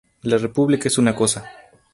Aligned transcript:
La 0.23 0.39
República 0.39 0.87
es 0.87 0.97
una 0.97 1.13
cosa. 1.13 1.47